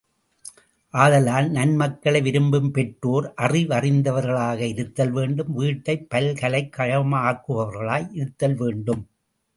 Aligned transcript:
ஆதலால் 0.93 1.49
நன்மக்களை 1.51 2.21
விரும்பும் 2.21 2.71
பெற்றோர் 2.71 3.33
அறிவறிந்தவர்களாக 3.41 4.59
இருத்தல் 4.59 5.11
வேண்டும் 5.11 5.53
வீட்டைப் 5.53 6.07
பல்கலைக் 6.09 6.73
கழகமாக்குபவர்களாய் 6.77 8.09
இருத்தல் 8.11 8.55
வேண்டும். 8.55 9.03